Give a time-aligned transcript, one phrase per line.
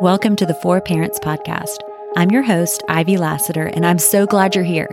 [0.00, 1.76] Welcome to the Four Parents Podcast.
[2.16, 4.88] I'm your host, Ivy Lassiter, and I'm so glad you're here.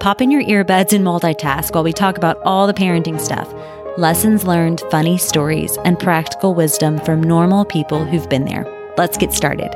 [0.00, 3.52] Pop in your earbuds and multitask while we talk about all the parenting stuff
[3.98, 8.64] lessons learned, funny stories, and practical wisdom from normal people who've been there.
[8.96, 9.74] Let's get started.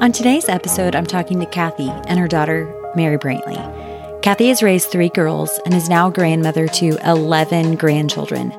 [0.00, 4.22] On today's episode, I'm talking to Kathy and her daughter, Mary Brantley.
[4.22, 8.52] Kathy has raised three girls and is now grandmother to 11 grandchildren.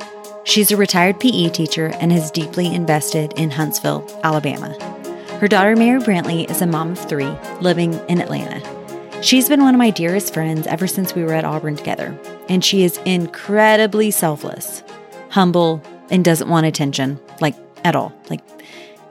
[0.43, 4.73] She's a retired PE teacher and has deeply invested in Huntsville, Alabama.
[5.39, 8.61] Her daughter, Mary Brantley, is a mom of three living in Atlanta.
[9.21, 12.17] She's been one of my dearest friends ever since we were at Auburn together,
[12.49, 14.83] and she is incredibly selfless,
[15.29, 18.11] humble, and doesn't want attention, like at all.
[18.29, 18.41] Like,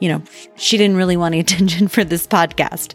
[0.00, 0.22] you know,
[0.56, 2.94] she didn't really want any attention for this podcast.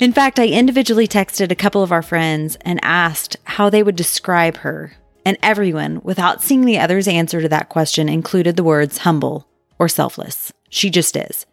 [0.00, 3.96] In fact, I individually texted a couple of our friends and asked how they would
[3.96, 4.92] describe her
[5.28, 9.46] and everyone, without seeing the other's answer to that question, included the words humble
[9.78, 10.54] or selfless.
[10.70, 11.44] She just is.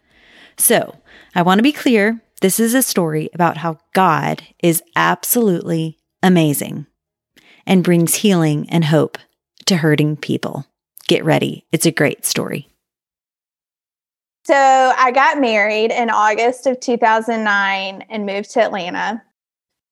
[0.57, 0.95] So,
[1.35, 6.85] I want to be clear this is a story about how God is absolutely amazing
[7.67, 9.17] and brings healing and hope
[9.65, 10.65] to hurting people.
[11.09, 11.65] Get ready.
[11.73, 12.69] It's a great story.
[14.45, 19.21] So, I got married in August of 2009 and moved to Atlanta.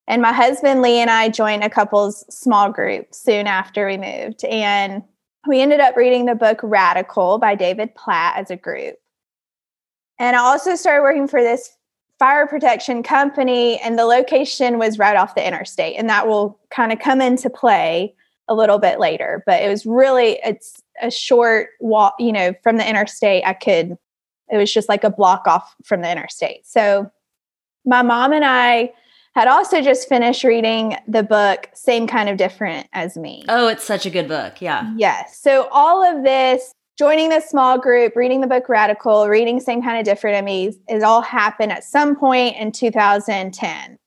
[0.06, 4.44] And my husband Lee and I joined a couple's small group soon after we moved.
[4.44, 5.02] And
[5.46, 8.96] we ended up reading the book Radical by David Platt as a group.
[10.18, 11.70] And I also started working for this
[12.18, 15.96] fire protection company, and the location was right off the interstate.
[15.98, 18.14] And that will kind of come into play
[18.46, 19.42] a little bit later.
[19.46, 23.42] But it was really, it's a short walk, you know, from the interstate.
[23.44, 23.96] I could,
[24.50, 26.66] it was just like a block off from the interstate.
[26.66, 27.10] So
[27.84, 28.92] my mom and I,
[29.34, 33.44] had also just finished reading the book Same Kind of Different as Me.
[33.48, 34.60] Oh, it's such a good book.
[34.60, 34.92] Yeah.
[34.96, 35.38] Yes.
[35.40, 39.98] So all of this, joining this small group, reading the book Radical, reading Same Kind
[39.98, 43.98] of Different as Me, is all happened at some point in 2010.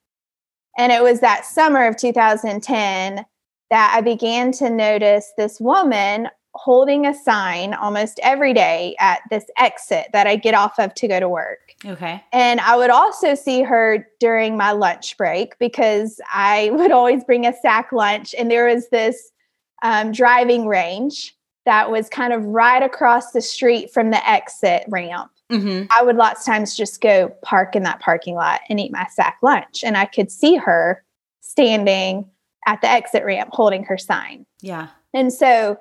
[0.77, 3.25] And it was that summer of 2010
[3.69, 9.45] that I began to notice this woman holding a sign almost every day at this
[9.57, 11.73] exit that I get off of to go to work.
[11.85, 12.23] Okay.
[12.33, 17.45] And I would also see her during my lunch break because I would always bring
[17.45, 18.33] a sack lunch.
[18.37, 19.31] And there was this
[19.83, 21.35] um, driving range
[21.65, 25.31] that was kind of right across the street from the exit ramp.
[25.51, 25.85] Mm-hmm.
[25.97, 29.05] I would lots of times just go park in that parking lot and eat my
[29.11, 29.83] sack lunch.
[29.83, 31.03] And I could see her
[31.41, 32.29] standing
[32.65, 34.45] at the exit ramp holding her sign.
[34.61, 34.87] Yeah.
[35.13, 35.77] And so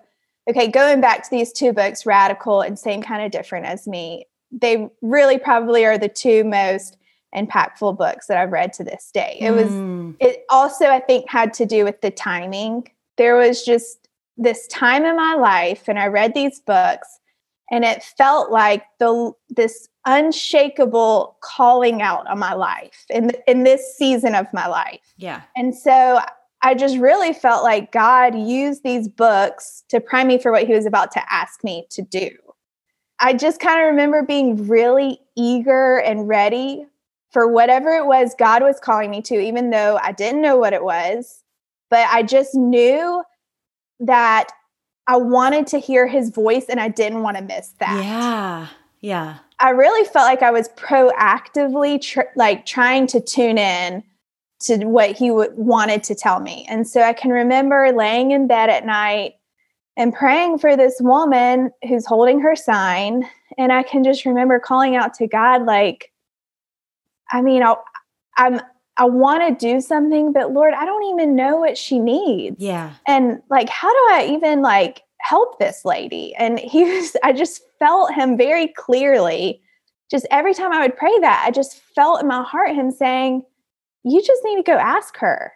[0.49, 4.27] okay, going back to these two books, Radical and Same Kind of Different as Me,
[4.53, 6.97] they really probably are the two most
[7.35, 9.37] impactful books that I've read to this day.
[9.41, 10.15] It was, mm.
[10.21, 12.89] it also, I think, had to do with the timing.
[13.17, 17.09] There was just this time in my life, and I read these books,
[17.71, 23.97] and it felt like the this unshakable calling out on my life in in this
[23.97, 25.01] season of my life.
[25.17, 25.43] Yeah.
[25.57, 26.21] And so
[26.63, 30.75] I just really felt like God used these books to prime me for what he
[30.75, 32.31] was about to ask me to do.
[33.19, 36.87] I just kind of remember being really eager and ready
[37.31, 40.73] for whatever it was God was calling me to, even though I didn't know what
[40.73, 41.43] it was.
[41.91, 43.23] But I just knew
[44.01, 44.49] that
[45.07, 48.03] I wanted to hear his voice and I didn't want to miss that.
[48.05, 48.69] Yeah.
[49.01, 49.39] Yeah.
[49.61, 54.03] I really felt like I was proactively tr- like trying to tune in
[54.59, 56.67] to what he w- wanted to tell me.
[56.69, 59.35] And so I can remember laying in bed at night
[59.97, 63.29] and praying for this woman who's holding her sign.
[63.59, 66.13] And I can just remember calling out to God, like,
[67.31, 67.75] I mean, I,
[68.37, 68.61] I'm,
[68.99, 72.57] I want to do something, but Lord, I don't even know what she needs.
[72.59, 72.95] Yeah.
[73.07, 76.35] And like, how do I even like help this lady?
[76.37, 79.61] And he was, I just felt him very clearly.
[80.11, 83.43] Just every time I would pray that, I just felt in my heart him saying,
[84.07, 85.53] you just need to go ask her.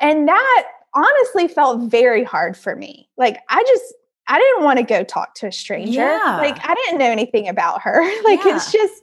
[0.00, 3.08] And that honestly felt very hard for me.
[3.18, 3.94] Like, I just,
[4.26, 6.00] I didn't want to go talk to a stranger.
[6.00, 6.38] Yeah.
[6.38, 8.00] Like, I didn't know anything about her.
[8.24, 8.56] like, yeah.
[8.56, 9.02] it's just,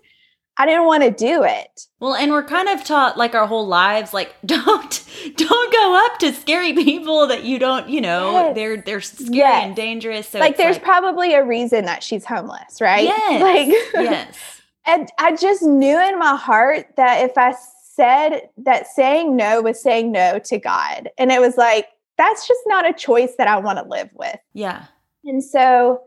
[0.58, 1.86] I didn't want to do it.
[2.00, 5.04] Well, and we're kind of taught like our whole lives, like don't
[5.36, 8.56] don't go up to scary people that you don't, you know, yes.
[8.56, 9.66] they're they're scary yes.
[9.66, 10.30] and dangerous.
[10.30, 13.04] So like there's like, probably a reason that she's homeless, right?
[13.08, 13.42] Yes.
[13.44, 13.68] Like
[14.04, 14.62] yes.
[14.88, 17.54] And I just knew in my heart that if I
[17.98, 21.10] said that saying no was saying no to God.
[21.18, 24.38] And it was like, that's just not a choice that I want to live with.
[24.54, 24.86] Yeah.
[25.26, 26.02] And so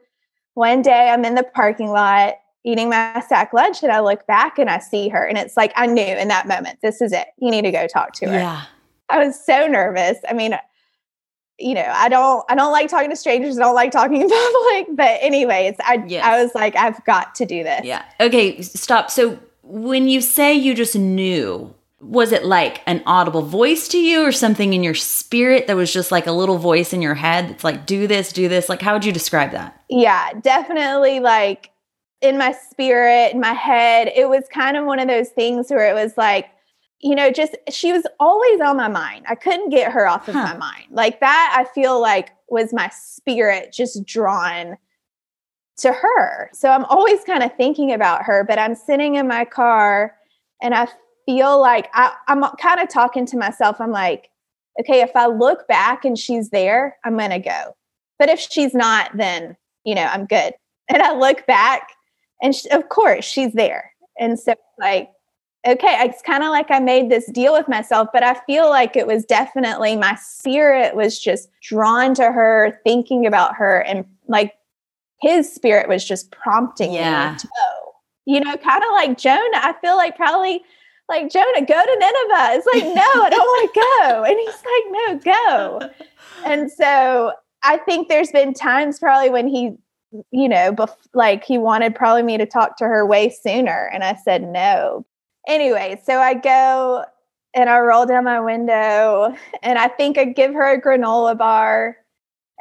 [0.54, 2.34] one day I'm in the parking lot
[2.64, 5.24] eating my sack lunch and I look back and I see her.
[5.24, 7.28] And it's like, I knew in that moment, this is it.
[7.38, 8.34] You need to go talk to her.
[8.34, 8.64] Yeah.
[9.08, 10.18] I was so nervous.
[10.28, 10.54] I mean,
[11.58, 14.28] you know, I don't I don't like talking to strangers, I don't like talking in
[14.30, 14.96] public.
[14.96, 16.24] But anyways, I Yes.
[16.24, 17.84] I was like, I've got to do this.
[17.84, 18.04] Yeah.
[18.20, 19.10] Okay, stop.
[19.10, 24.22] So when you say you just knew, was it like an audible voice to you
[24.22, 27.48] or something in your spirit that was just like a little voice in your head
[27.48, 28.68] that's like, do this, do this?
[28.68, 29.82] Like, how would you describe that?
[29.90, 31.70] Yeah, definitely like
[32.22, 34.10] in my spirit, in my head.
[34.14, 36.46] It was kind of one of those things where it was like,
[37.02, 39.26] you know, just she was always on my mind.
[39.28, 40.42] I couldn't get her off of Huh.
[40.52, 40.86] my mind.
[40.90, 44.76] Like that, I feel like was my spirit just drawn
[45.78, 46.50] to her.
[46.52, 50.14] So I'm always kind of thinking about her, but I'm sitting in my car
[50.62, 50.88] and I
[51.26, 53.80] feel like I, I'm kind of talking to myself.
[53.80, 54.28] I'm like,
[54.80, 57.76] okay, if I look back and she's there, I'm going to go.
[58.18, 60.54] But if she's not, then, you know, I'm good.
[60.92, 61.90] And I look back
[62.42, 63.92] and sh- of course she's there.
[64.18, 65.08] And so, like,
[65.64, 68.96] okay, it's kind of like I made this deal with myself, but I feel like
[68.96, 74.54] it was definitely my spirit was just drawn to her, thinking about her, and like
[75.20, 77.32] his spirit was just prompting Yeah.
[77.34, 77.92] me to go.
[78.26, 79.58] You know, kind of like Jonah.
[79.62, 80.62] I feel like probably
[81.10, 82.54] like Jonah, go to Nineveh.
[82.54, 84.24] It's like, no, I don't want to go.
[84.24, 85.90] And he's like, no, go.
[86.46, 89.76] And so I think there's been times probably when he,
[90.30, 93.90] you know, bef- like he wanted probably me to talk to her way sooner.
[93.92, 95.04] And I said no.
[95.46, 97.04] Anyway, so I go
[97.54, 101.96] and I roll down my window and I think I give her a granola bar.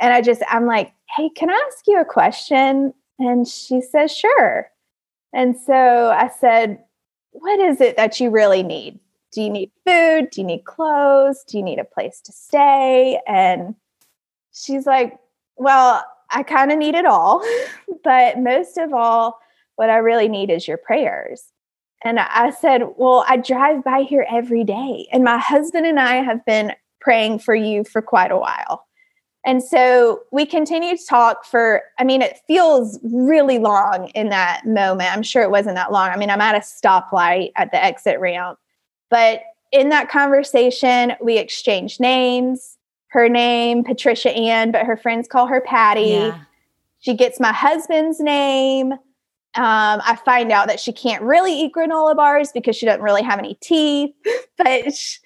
[0.01, 2.93] And I just, I'm like, hey, can I ask you a question?
[3.19, 4.69] And she says, sure.
[5.33, 6.79] And so I said,
[7.31, 8.99] what is it that you really need?
[9.31, 10.29] Do you need food?
[10.31, 11.43] Do you need clothes?
[11.47, 13.19] Do you need a place to stay?
[13.27, 13.75] And
[14.51, 15.17] she's like,
[15.55, 17.43] well, I kind of need it all,
[18.03, 19.39] but most of all,
[19.75, 21.51] what I really need is your prayers.
[22.03, 26.15] And I said, Well, I drive by here every day, and my husband and I
[26.15, 28.85] have been praying for you for quite a while.
[29.45, 34.65] And so we continue to talk for, I mean, it feels really long in that
[34.65, 35.13] moment.
[35.13, 36.09] I'm sure it wasn't that long.
[36.09, 38.59] I mean, I'm at a stoplight at the exit ramp.
[39.09, 39.41] But
[39.71, 42.77] in that conversation, we exchanged names.
[43.07, 46.01] Her name, Patricia Ann, but her friends call her Patty.
[46.01, 46.39] Yeah.
[46.99, 48.91] She gets my husband's name.
[48.91, 48.99] Um,
[50.05, 53.39] I find out that she can't really eat granola bars because she doesn't really have
[53.39, 54.13] any teeth.
[54.57, 55.17] but sh-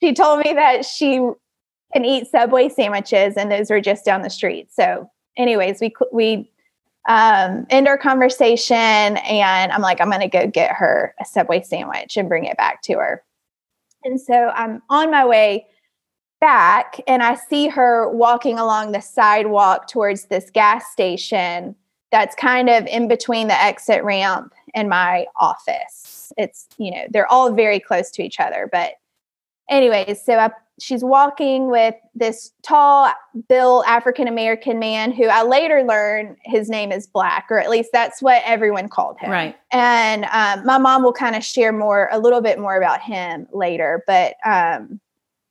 [0.00, 1.20] she told me that she
[1.96, 4.70] can eat Subway sandwiches, and those are just down the street.
[4.70, 6.50] So, anyways, we we
[7.08, 12.18] um, end our conversation, and I'm like, I'm to go get her a Subway sandwich
[12.18, 13.24] and bring it back to her.
[14.04, 15.66] And so I'm on my way
[16.40, 21.74] back and I see her walking along the sidewalk towards this gas station
[22.12, 26.32] that's kind of in between the exit ramp and my office.
[26.36, 28.68] It's, you know, they're all very close to each other.
[28.70, 28.92] But,
[29.70, 33.12] anyways, so I, she's walking with this tall,
[33.48, 37.90] built African American man who I later learned his name is Black, or at least
[37.92, 39.30] that's what everyone called him.
[39.30, 39.56] Right.
[39.72, 43.46] And um, my mom will kind of share more, a little bit more about him
[43.52, 44.02] later.
[44.06, 45.00] But um,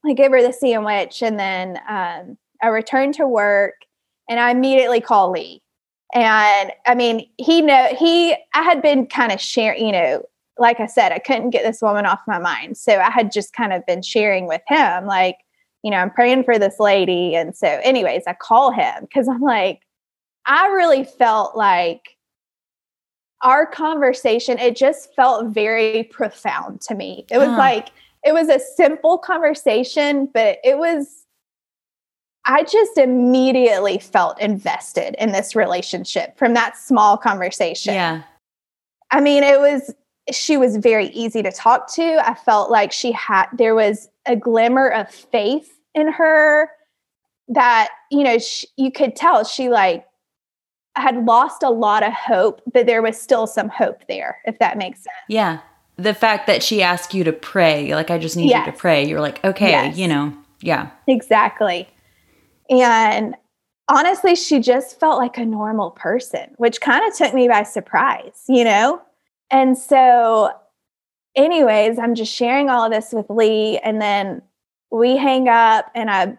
[0.05, 3.73] I gave her the sandwich, and then um, I returned to work,
[4.29, 5.61] and I immediately call Lee.
[6.13, 8.33] And I mean, he know he.
[8.53, 10.23] I had been kind of sharing, you know,
[10.57, 13.53] like I said, I couldn't get this woman off my mind, so I had just
[13.53, 15.37] kind of been sharing with him, like,
[15.83, 19.41] you know, I'm praying for this lady, and so, anyways, I call him because I'm
[19.41, 19.81] like,
[20.45, 22.15] I really felt like
[23.41, 27.57] our conversation it just felt very profound to me it was Huh.
[27.57, 27.89] like
[28.23, 31.25] it was a simple conversation but it was
[32.45, 38.23] i just immediately felt invested in this relationship from that small conversation Yeah.
[39.11, 39.93] i mean it was
[40.31, 44.35] she was very easy to talk to i felt like she had there was a
[44.35, 46.69] glimmer of faith in her
[47.47, 50.05] that you know sh you could tell she like
[50.95, 54.77] had lost a lot of hope but there was still some hope there if that
[54.77, 55.59] makes sense Yeah.
[55.97, 59.07] The fact that she asked you to pray, like, I just need you to pray.
[59.07, 59.97] You're like, okay, Yes.
[59.97, 60.89] you know, yeah.
[61.07, 61.87] exactly
[62.69, 63.35] and
[63.87, 68.43] honestly she just felt like a normal person which kind of took me by surprise
[68.49, 69.01] you know
[69.51, 70.49] and so
[71.35, 74.41] anyways i'm just sharing all of this with lee and then
[74.91, 76.35] we hang up and i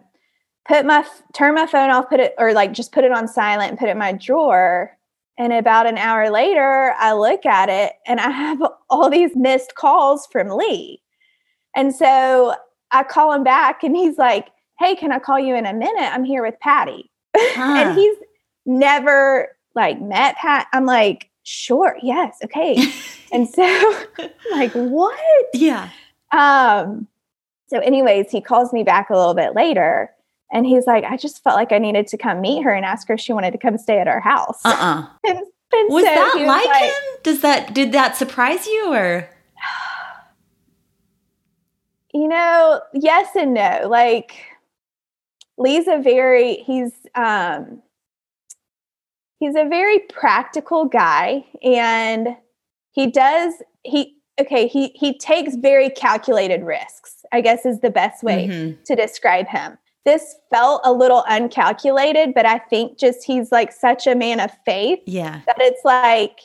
[0.67, 3.69] put my turn my phone off put it or like just put it on silent
[3.69, 4.91] and put it in my drawer
[5.37, 9.75] and about an hour later i look at it and i have all these missed
[9.75, 11.01] calls from lee
[11.75, 12.53] and so
[12.91, 14.47] i call him back and he's like
[14.79, 17.75] hey can i call you in a minute i'm here with patty Huh.
[17.77, 18.17] and he's
[18.65, 20.67] never like met Pat.
[20.73, 22.91] I'm like, sure, yes, okay.
[23.31, 23.63] and so
[24.51, 25.17] like, what?
[25.53, 25.89] yeah.
[26.33, 27.07] Um,
[27.67, 30.13] so anyways, he calls me back a little bit later
[30.51, 33.07] And he's like, I just felt like I needed to come meet her and ask
[33.07, 34.59] her if she wanted to come stay at our house.
[34.65, 36.91] Uh uh And, and Was so that was like, him?
[37.23, 39.29] Does that did that surprise you or
[42.13, 43.87] You know, yes and no.
[43.89, 44.33] Like
[45.57, 47.81] Lee's a very he's um
[49.39, 52.29] he's a very practical guy and
[52.91, 53.53] he does
[53.83, 57.25] he okay, he he takes very calculated risks.
[57.31, 58.83] I guess is the best way Mhm.
[58.85, 59.77] to describe him.
[60.05, 64.51] This felt a little uncalculated, but I think just he's like such a man of
[64.65, 65.41] faith Yeah.
[65.47, 66.39] that it's like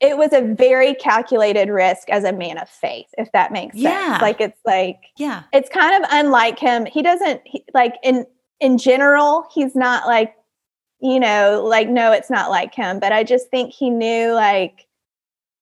[0.00, 4.12] it was a very calculated risk as a man of faith, if that makes Yeah.
[4.12, 4.22] sense.
[4.22, 5.42] Like it's like Yeah.
[5.52, 6.86] it's kind of unlike him.
[6.86, 8.26] He doesn't he, like in
[8.60, 10.34] in general, he's not like
[11.04, 14.86] you know, like no, it's not like him, but I just think he knew like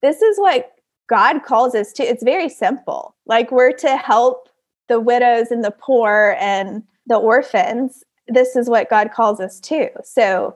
[0.00, 0.72] this is what
[1.08, 2.04] God calls us to.
[2.04, 3.16] It's very simple.
[3.26, 4.48] Like we're to help
[4.88, 8.04] the widows and the poor and the orphans.
[8.28, 9.88] This is what God calls us to.
[10.04, 10.54] So,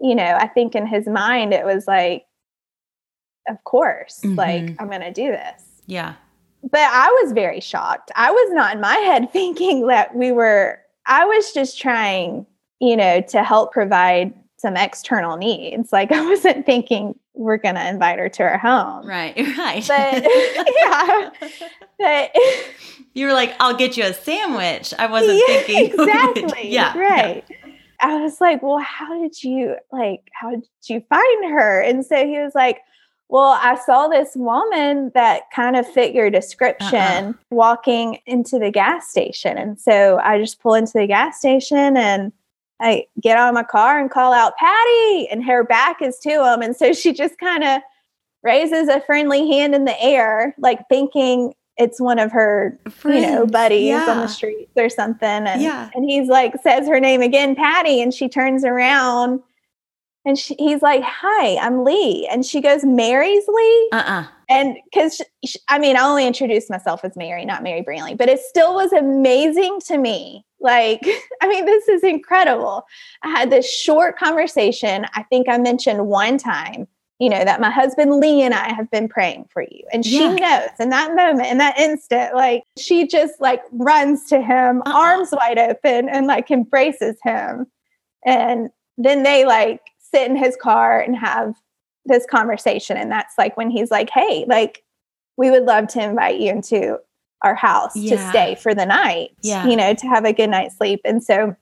[0.00, 2.26] you know, I think in his mind it was like
[3.48, 4.76] of course, like Mhm.
[4.78, 6.14] I'm going to do this Yeah.
[6.70, 8.10] but I was very shocked.
[8.14, 12.44] I was not in my head thinking that we were, I was just trying,
[12.80, 15.92] you know, to help provide some external needs.
[15.92, 19.06] Like I wasn't thinking we're going to invite her to our home.
[19.06, 19.36] Right.
[19.58, 19.84] Right.
[19.86, 20.24] But
[20.78, 21.30] yeah,
[21.98, 22.36] but
[23.14, 24.92] You were like, I'll get you a sandwich.
[24.98, 25.86] I wasn't Yeah, thinking.
[25.92, 26.68] exactly.
[26.72, 26.98] yeah.
[26.98, 27.44] Right.
[28.00, 31.80] I was like, well, how did you like, how did you find her?
[31.80, 32.80] And so he was like,
[33.28, 37.32] well, I saw this woman that kind of fit your description Uh-uh.
[37.50, 39.58] walking into the gas station.
[39.58, 42.32] And so I just pull into the gas station and
[42.80, 46.30] I get out of my car and call out Patty, and her back is to
[46.44, 46.62] him.
[46.62, 47.80] And so she just kind of
[48.42, 53.36] raises a friendly hand in the air, like thinking it's one of her you know,
[53.46, 53.52] Friends.
[53.52, 55.28] buddies on the streets or something.
[55.28, 55.90] And, Yeah.
[55.94, 58.00] and he's like, says her name again, Patty.
[58.02, 59.40] And she turns around
[60.24, 62.28] and she, he's like, Hi, I'm Lee.
[62.30, 63.88] And she goes, Mary's Lee?
[63.92, 64.24] Uh-uh.
[64.50, 65.22] And because,
[65.68, 68.92] I mean, I only introduced myself as Mary, not Mary Brantley, but it still was
[68.92, 70.44] amazing to me.
[70.60, 71.00] Like,
[71.42, 72.86] I mean, this is incredible.
[73.22, 75.06] I had this short conversation.
[75.14, 76.86] I think I mentioned one time,
[77.18, 79.82] you know, that my husband Lee and I have been praying for you.
[79.92, 80.34] And she Yeah.
[80.34, 84.92] knows in that moment, in that instant, like she just like runs to him, Uh-uh.
[84.98, 87.66] arms wide open, and like embraces him.
[88.24, 91.54] And then they like sit in his car and have
[92.04, 92.96] this conversation.
[92.96, 94.82] And that's like when he's like, Hey, like,
[95.36, 96.98] we would love to invite you into
[97.42, 99.66] our house to stay for the night, Yeah.
[99.66, 101.00] you know, to have a good night's sleep.
[101.04, 101.54] And so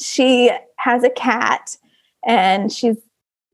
[0.00, 1.76] she has a cat
[2.26, 2.96] and she's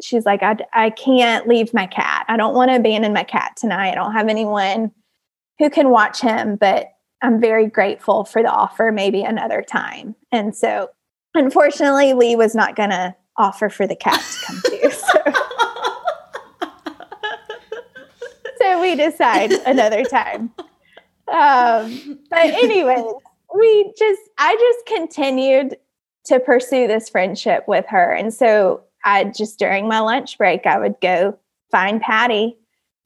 [0.02, 2.24] she's like I, I can't leave my cat.
[2.28, 3.90] I don't want to abandon my cat tonight.
[3.90, 4.90] I don't have anyone
[5.58, 6.88] who can watch him but
[7.22, 10.16] i'm very grateful for the offer maybe another time.
[10.32, 10.88] And so
[11.34, 15.22] unfortunately lee was not going to offer for the cat to come too so,
[18.60, 20.50] so we decide another time
[21.28, 23.02] um, but anyway
[23.54, 25.76] we just i just continued
[26.24, 30.78] to pursue this friendship with her and so i just during my lunch break i
[30.78, 31.36] would go
[31.70, 32.56] find patty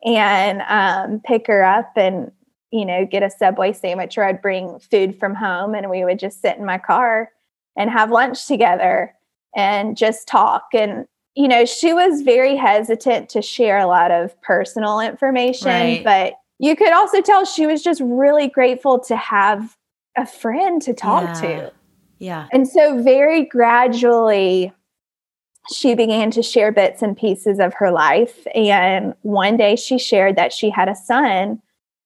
[0.05, 2.31] and um, pick her up and
[2.71, 6.19] you know get a subway sandwich or i'd bring food from home and we would
[6.19, 7.31] just sit in my car
[7.77, 9.13] and have lunch together
[9.57, 14.41] and just talk and you know she was very hesitant to share a lot of
[14.43, 16.05] personal information Right.
[16.05, 19.77] but you could also tell she was just really grateful to have
[20.17, 21.41] a friend to talk Yeah.
[21.43, 21.73] to
[22.19, 22.47] Yeah.
[22.53, 24.73] and so, very gradually,
[25.71, 28.47] she began to share bits and pieces of her life.
[28.55, 31.61] And one day, she shared that she had a son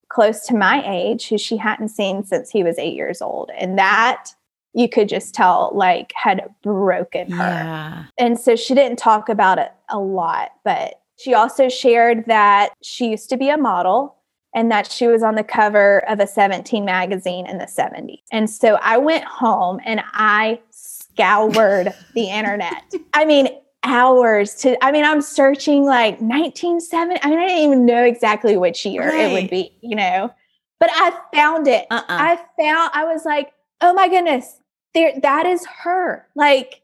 [0.09, 3.51] close to my age who she hadn't seen since he was eight years old.
[3.57, 4.31] And that
[4.73, 7.45] you could just tell, like, had broken her.
[7.45, 8.05] Yeah.
[8.19, 13.11] And so she didn't talk about it a lot, but she also shared that she
[13.11, 14.17] used to be a model
[14.55, 18.23] and that she was on the cover of a 17 magazine in the 70s.
[18.33, 22.83] And so I went home and I scoured the internet.
[23.15, 23.49] I mean,
[23.83, 27.21] hours to I mean, I'm searching like 1970.
[27.23, 30.33] I mean, I didn't even know exactly which year it would be, you know.
[30.79, 31.87] But I found it.
[31.91, 32.05] Uh-uh.
[32.09, 33.53] I found I was like,
[33.83, 34.57] "Oh my goodness,
[34.95, 36.81] there that is her." Like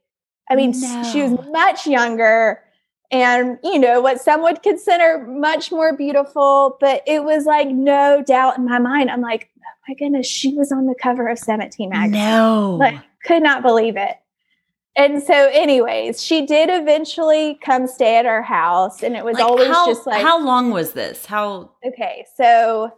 [0.50, 2.62] I mean, s- she was much younger
[3.10, 8.22] and, you know, what some would consider much more beautiful, but it was like no
[8.22, 9.10] doubt in my mind.
[9.10, 12.76] I'm like, "Oh my goodness, she was on the cover of 17 magazine." No.
[12.78, 14.16] Like, could not believe it.
[14.96, 19.44] And so, anyways, she did eventually come stay at our house, and it was Like,
[19.44, 21.26] always how, just like, how long was this?
[21.26, 22.90] How okay, so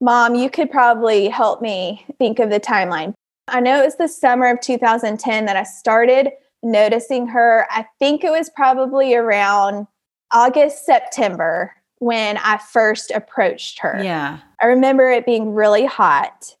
[0.00, 3.14] mom, you could probably help me think of the timeline.
[3.48, 6.32] I know it was the summer of 2010 that I started
[6.62, 7.66] noticing her.
[7.70, 9.86] I think it was probably around
[10.32, 14.00] August, September when I first approached her.
[14.02, 14.40] Yeah.
[14.60, 16.56] I remember it being really hot.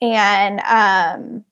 [0.00, 1.44] And um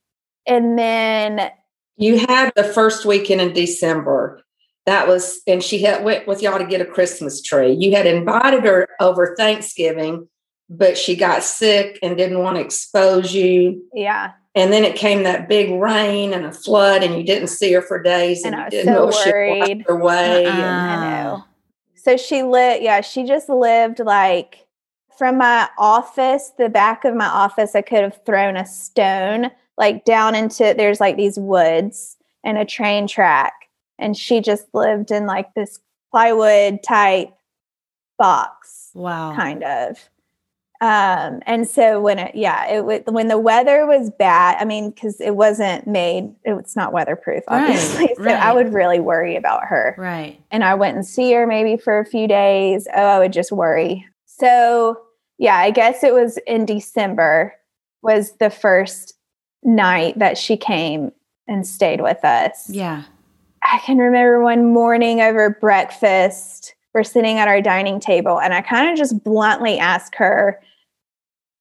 [0.47, 1.51] and then
[1.97, 4.43] you had the first weekend in December.
[4.87, 7.73] That was and she had went with y'all to get a Christmas tree.
[7.73, 10.29] You had invited her over Thanksgiving,
[10.77, 13.83] but she got sick and didn't want to expose you.
[13.95, 14.33] Yeah.
[14.55, 17.81] And then it came that big rain and a flood, and you didn't see her
[17.83, 19.79] for days, and, and I was didn't so know worried.
[19.79, 20.45] she her way.
[20.47, 20.53] Uh-uh.
[20.53, 21.45] and- I know.
[21.95, 24.67] So she lived, yeah, she just lived like
[25.17, 30.05] from my office, the back of my office, I could have thrown a stone like
[30.05, 33.53] down into there's like these woods and a train track.
[34.01, 35.79] And she just lived in like this
[36.11, 37.33] plywood type
[38.19, 39.35] box, Wow.
[39.37, 40.09] kind of.
[40.83, 44.91] Um, and so when it, yeah, it would, when the weather was bad, I mean,
[44.91, 48.13] because it wasn't made, it's not weatherproof, Right, obviously.
[48.17, 50.43] so I would really worry about her Right.
[50.51, 52.89] and I wouldn't see her maybe for a few days.
[52.93, 54.05] Oh, I would just worry.
[54.27, 55.01] So,
[55.39, 57.55] yeah, I guess it was in December
[58.03, 59.15] was the first
[59.63, 61.13] night that she came
[61.47, 62.69] and stayed with us.
[62.69, 63.05] Yeah.
[63.63, 68.63] I can remember one morning over breakfast, we're sitting at our dining table and I
[68.63, 70.61] kind of just bluntly asked her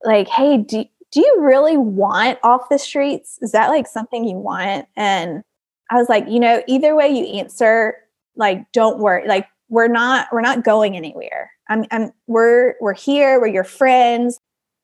[0.03, 3.37] like, "Hey, do do you really want off the streets?
[3.41, 5.43] Is that like something you want?" And
[5.89, 7.95] I was like, "You know, either way you answer,
[8.35, 9.27] like don't worry.
[9.27, 11.51] Like we're not we're not going anywhere.
[11.69, 14.39] I'm I'm we're we're here, we're your friends.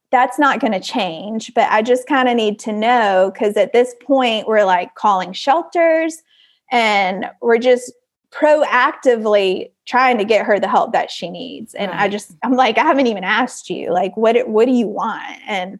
[0.10, 3.74] That's not going to change, but I just kind of need to know cuz at
[3.74, 6.24] this point we're like calling shelters
[6.72, 7.92] and we're just
[8.32, 11.74] proactively trying to get her the help that she needs.
[11.74, 14.88] And i just i'm like i haven't even asked you like what what do you
[14.88, 15.40] want?
[15.48, 15.80] And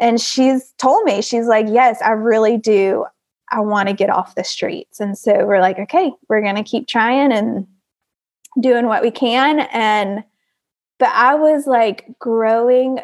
[0.00, 3.04] and she's told me she's like yes i really do.
[3.50, 5.00] I want to get off the streets.
[5.00, 7.66] And so we're like okay we're going to keep trying and
[8.60, 9.60] doing what we can.
[9.72, 10.24] And
[10.98, 13.00] but i was like growing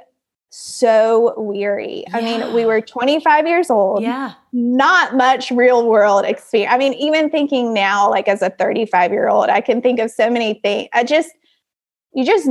[0.56, 4.34] so weary i mean we were 25 years old Yeah.
[4.52, 6.72] not much real world experience.
[6.72, 10.12] I mean, even thinking now, like as a 35 year old, I can think of
[10.12, 10.88] so many things.
[10.92, 11.30] I just,
[12.12, 12.48] you just,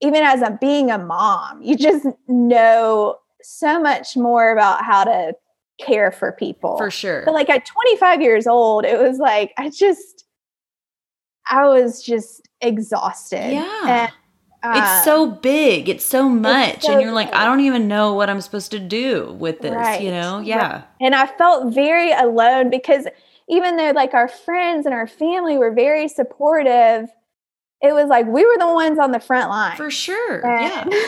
[0.00, 5.32] even as a being a mom, you just know so much more about how to
[5.84, 6.78] care for people.
[6.78, 7.24] For sure.
[7.24, 10.24] But like at 25 years old, it was like, I just,
[11.50, 13.54] I was just exhausted.
[13.54, 13.88] Yeah.
[13.88, 14.12] And,
[14.62, 15.88] it's uh, so big.
[15.88, 16.82] It's so much.
[16.82, 19.74] so and you're like, I don't even know what I'm supposed to do with this,
[19.74, 20.38] Right, you know?
[20.38, 20.46] right.
[20.46, 20.82] Yeah.
[21.00, 23.06] And I felt very alone because
[23.48, 27.08] even though like our friends and our family were very supportive,
[27.82, 29.76] it was like we were the ones on the front line.
[29.76, 30.46] For sure.
[30.46, 31.06] And, Yeah.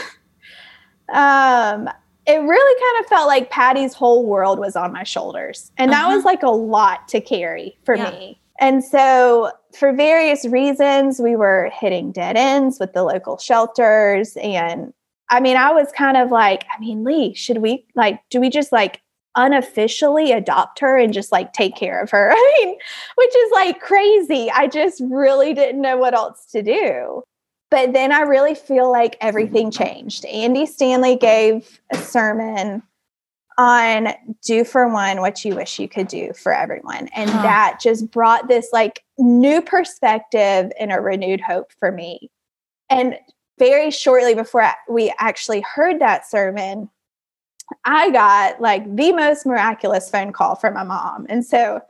[1.12, 1.88] um
[2.25, 5.73] it really kind of felt like Patty's whole world was on my shoulders.
[5.77, 6.15] And that Uh-huh.
[6.15, 8.11] was like a lot to carry for Yeah.
[8.12, 8.41] me.
[8.61, 14.37] And so, for various reasons, we were hitting dead ends with the local shelters.
[14.43, 14.93] And
[15.31, 18.51] I mean, I was kind of like, I mean, Lee, should we like, do we
[18.51, 19.01] just like
[19.35, 22.33] unofficially adopt her and just like take care of her?
[22.37, 22.77] I mean,
[23.17, 24.51] which is like crazy.
[24.51, 27.23] I just really didn't know what else to do.
[27.71, 29.83] But then I really feel like everything mm-hmm.
[29.83, 30.27] changed.
[30.27, 32.83] Andy Stanley gave a sermon
[33.59, 34.09] on
[34.45, 37.09] do for one what you wish you could do for everyone.
[37.15, 37.43] And Huh.
[37.43, 42.31] that just brought this like new perspective and a renewed hope for me.
[42.91, 43.19] And
[43.59, 46.91] very shortly before we actually heard that sermon,
[47.85, 51.27] I got like the most miraculous phone call from my mom.
[51.29, 51.81] And so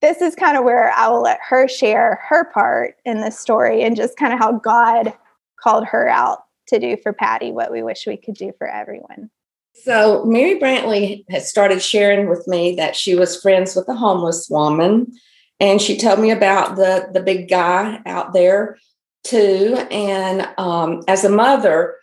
[0.00, 3.82] this is kind of where I will let her share her part in this story
[3.82, 5.14] and just kind of how God
[5.58, 9.30] called her out to do for Patty what we wish we could do for everyone.
[9.74, 14.48] So Mary Brantley had started sharing with me that she was friends with a homeless
[14.48, 15.12] woman,
[15.58, 18.78] and she told me about the the big guy out there
[19.24, 19.76] too.
[19.90, 21.96] And um, as a mother,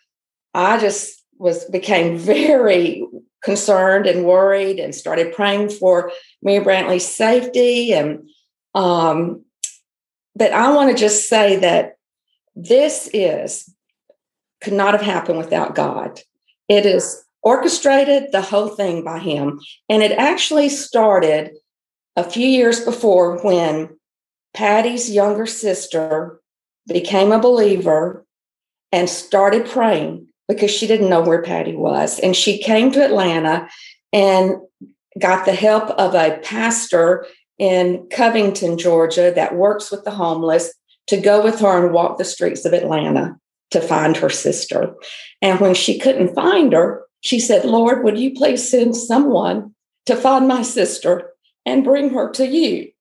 [0.54, 3.08] I just was became very
[3.42, 6.12] concerned and worried, and started praying for
[6.44, 7.94] Mary Brantley's safety.
[7.94, 8.30] And
[8.76, 9.46] um,
[10.36, 11.96] but I want to just say that
[12.54, 13.74] this is
[14.60, 16.20] could not have happened without God.
[16.68, 19.60] It is orchestrated the whole thing by him.
[19.90, 21.52] And it actually started
[22.16, 23.98] a few years before when
[24.54, 26.40] Patty's younger sister
[26.88, 28.26] became a believer
[28.92, 32.20] and started praying because she didn't know where Patty was.
[32.20, 33.70] And she came to Atlanta
[34.12, 34.56] and
[35.20, 37.26] got the help of a pastor
[37.58, 40.74] in Covington, Georgia, that works with the homeless
[41.08, 43.38] to go with her and walk the streets of Atlanta
[43.72, 44.94] to find her sister.
[45.42, 49.74] And when she couldn't find her, she said, Lord, would you please send someone
[50.06, 51.32] to find my sister
[51.66, 52.92] and bring her to you.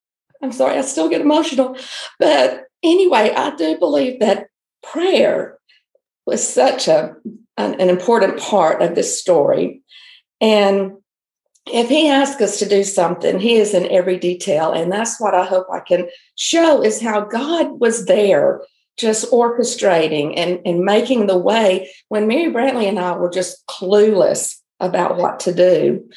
[0.43, 1.77] I'm sorry, I still get emotional.
[2.19, 4.49] But anyway, I do believe that
[4.83, 5.59] prayer
[6.27, 7.15] was such a,
[7.57, 9.83] an, an important part of this story.
[10.41, 10.93] And
[11.67, 14.73] if he asks us to do something, he is in every detail.
[14.73, 18.63] And that's what I hope I can show is how God was there
[19.01, 24.57] just orchestrating and, and making the way when Mary Brantley and I were just clueless
[24.79, 26.09] about what to do.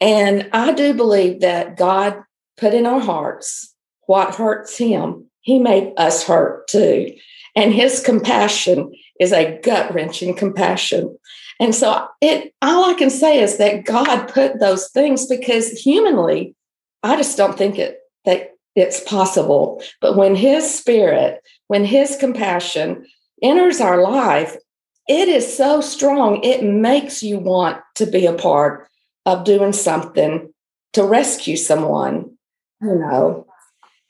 [0.00, 2.22] And I do believe that God
[2.56, 3.74] put in our hearts
[4.06, 5.26] what hurts him.
[5.40, 7.14] He made us hurt too.
[7.54, 11.16] And his compassion is a gut wrenching compassion.
[11.58, 16.54] And so it all I can say is that God put those things because humanly,
[17.02, 19.82] I just don't think it that it's possible.
[20.00, 23.06] But when his spirit, when his compassion
[23.42, 24.56] enters our life,
[25.08, 28.88] it is so strong, it makes you want to be a part
[29.24, 30.52] of doing something
[30.92, 32.36] to rescue someone,
[32.80, 33.46] you know.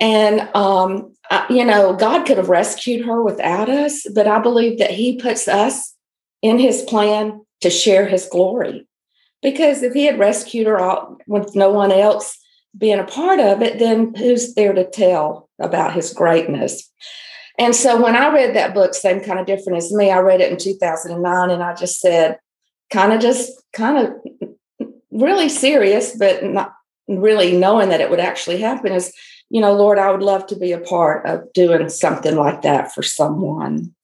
[0.01, 4.79] And, um, I, you know, God could have rescued her without us, but I believe
[4.79, 5.95] that He puts us
[6.43, 8.87] in His plan to share His glory.
[9.43, 12.39] Because if He had rescued her all, with no one else
[12.77, 16.91] being a part of it, then who's there to tell about His greatness?
[17.59, 20.41] And so when I read that book, Same Kind of Different as Me, I read
[20.41, 22.39] it in 2009 and I just said,
[22.91, 26.75] kind of just kind of really serious, but not
[27.09, 29.13] really knowing that it would actually happen is,
[29.49, 32.93] you know, Lord, I would love to be a part of doing something like that
[32.93, 33.95] for someone.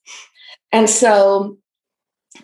[0.70, 1.58] And so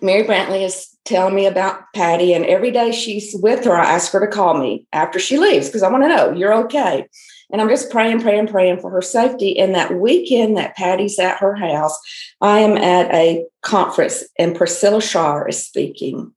[0.02, 4.12] Mary Brantley is telling me about Patty, and every day she's with her, I ask
[4.12, 7.09] her to call me after she leaves because I want to know you're okay.
[7.51, 9.59] And I'm just praying, praying, praying for her safety.
[9.59, 11.99] And that weekend that Patty's at her house,
[12.42, 16.33] I am at a conference and Priscilla Shirer is speaking.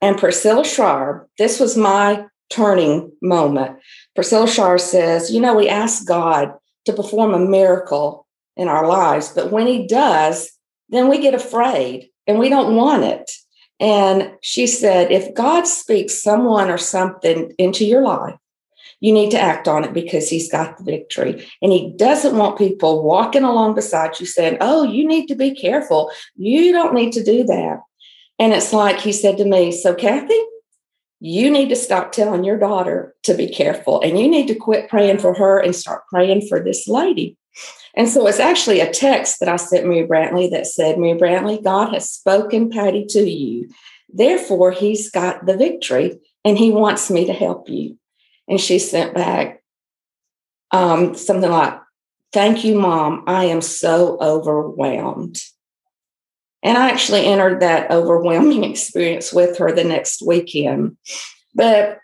[0.00, 3.78] And Priscilla Shirer, this was my turning moment.
[4.16, 6.52] Priscilla Shirer says, You know, we ask God
[6.86, 10.50] to perform a miracle in our lives, but when He does,
[10.88, 13.30] then we get afraid and we don't want it.
[13.80, 18.36] And she said, If God speaks someone or something into your life,
[19.00, 21.46] you need to act on it because he's got the victory.
[21.62, 25.54] And he doesn't want people walking along beside you saying, Oh, you need to be
[25.54, 26.12] careful.
[26.36, 27.80] You don't need to do that.
[28.38, 30.38] And it's like he said to me, So, Kathy,
[31.20, 34.88] you need to stop telling your daughter to be careful and you need to quit
[34.88, 37.36] praying for her and start praying for this lady.
[38.00, 41.62] And so it's actually a text that I sent Mary Brantley that said, Mary Brantley,
[41.62, 43.68] God has spoken Patty to you.
[44.08, 47.98] Therefore, he's got the victory and he wants me to help you.
[48.48, 49.62] And she sent back
[50.70, 51.78] um, something like,
[52.32, 53.24] Thank you, mom.
[53.26, 55.36] I am so overwhelmed.
[56.62, 60.96] And I actually entered that overwhelming experience with her the next weekend.
[61.54, 61.98] But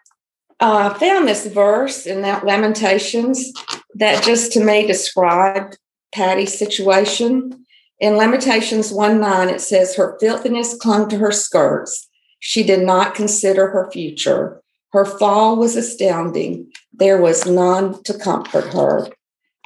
[0.60, 3.50] uh, I found this verse in that Lamentations
[3.94, 5.78] that just to me described
[6.16, 7.66] Patty's situation.
[8.00, 12.08] In Lamentations 1 9, it says, Her filthiness clung to her skirts.
[12.38, 14.62] She did not consider her future.
[14.92, 16.72] Her fall was astounding.
[16.92, 19.08] There was none to comfort her.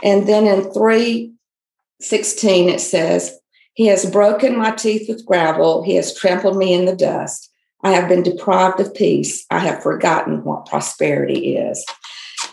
[0.02, 3.38] And then in 316, it says,
[3.74, 5.84] He has broken my teeth with gravel.
[5.84, 7.48] He has trampled me in the dust.
[7.84, 9.46] I have been deprived of peace.
[9.50, 11.84] I have forgotten what prosperity is.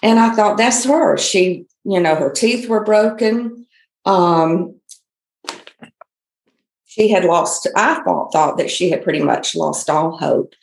[0.03, 1.17] And I thought, that's her.
[1.17, 3.66] She, you know, her teeth were broken.
[4.07, 4.79] Um,
[6.85, 10.53] she had lost, I thought, thought that she had pretty much lost all hope.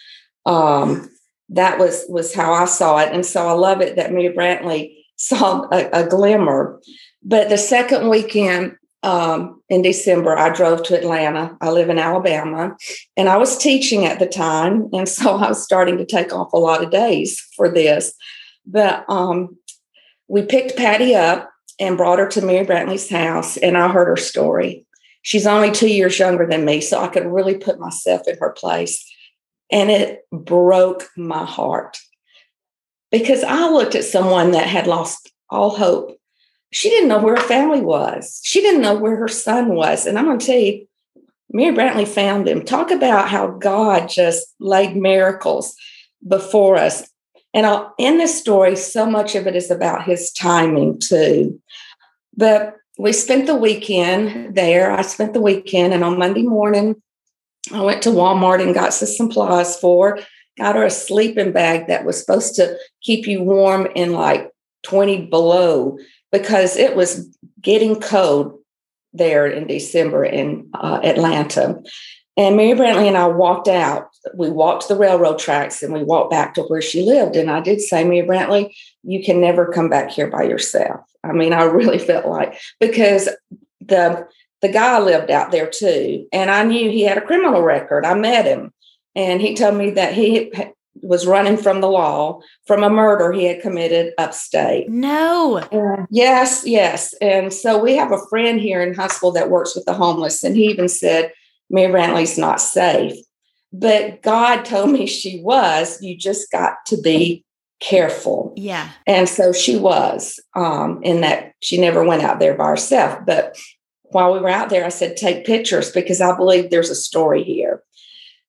[0.46, 1.10] Um,
[1.50, 3.12] that was was how I saw it.
[3.12, 6.80] And so I love it that Mary Brantley saw a, a glimmer.
[7.22, 11.56] But the second weekend um, in December, I drove to Atlanta.
[11.60, 12.76] I live in Alabama,
[13.16, 16.52] and I was teaching at the time, and so I was starting to take off
[16.52, 18.14] a lot of days for this.
[18.66, 19.58] But um,
[20.26, 24.16] we picked Patty up and brought her to Mary Brantley's house, and I heard her
[24.16, 24.86] story.
[25.22, 28.52] She's only two years younger than me, so I could really put myself in her
[28.52, 29.04] place.
[29.72, 31.98] And it broke my heart
[33.10, 36.16] because I looked at someone that had lost all hope.
[36.72, 40.06] She didn't know where her family was, she didn't know where her son was.
[40.06, 40.86] And I'm going to tell you,
[41.50, 42.64] Mary Brantley found him.
[42.64, 45.74] Talk about how God just laid miracles
[46.26, 47.08] before us.
[47.54, 51.60] And I'll, in this story, so much of it is about his timing too.
[52.36, 54.90] But we spent the weekend there.
[54.90, 57.00] I spent the weekend, and on Monday morning,
[57.72, 60.18] I went to Walmart and got some supplies for,
[60.58, 64.50] got her a sleeping bag that was supposed to keep you warm in like
[64.82, 65.98] 20 below
[66.30, 68.58] because it was getting cold
[69.12, 71.80] there in December in uh, Atlanta.
[72.36, 74.08] And Mary Brantley and I walked out.
[74.34, 77.36] We walked the railroad tracks and we walked back to where she lived.
[77.36, 81.00] And I did say, Mary Brantley, you can never come back here by yourself.
[81.22, 83.28] I mean, I really felt like because
[83.80, 84.26] the
[84.62, 88.06] the guy lived out there too, and I knew he had a criminal record.
[88.06, 88.72] I met him,
[89.14, 90.52] and he told me that he
[91.02, 94.88] was running from the law from a murder he had committed upstate.
[94.88, 95.58] No.
[95.58, 97.12] Uh, yes, yes.
[97.20, 100.56] And so we have a friend here in Huntsville that works with the homeless, and
[100.56, 101.32] he even said
[101.68, 103.16] Mary Brantley's not safe.
[103.76, 106.00] But God told me she was.
[106.00, 107.44] You just got to be
[107.80, 108.52] careful.
[108.56, 108.88] Yeah.
[109.04, 113.18] And so she was, um, in that she never went out there by herself.
[113.26, 113.58] But
[114.04, 117.42] while we were out there, I said, take pictures because I believe there's a story
[117.42, 117.82] here.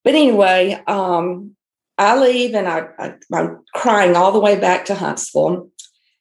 [0.04, 1.56] But anyway, um,
[1.98, 5.70] I leave and I, I, I'm crying all the way back to Huntsville.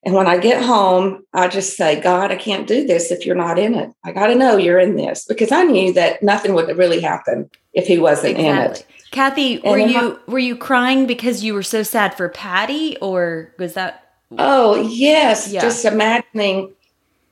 [0.06, 3.36] And when I get home, I just say, God, I can't do this if you're
[3.36, 3.92] not in it.
[4.04, 7.50] I got to know you're in this because I knew that nothing would really happen
[7.74, 8.54] if he wasn't exactly.
[8.54, 8.86] in it.
[9.10, 13.74] Kathy, were you were you crying because you were so sad for Patty, or was
[13.74, 14.14] that?
[14.38, 15.62] Oh yes, yeah.
[15.62, 16.74] just imagining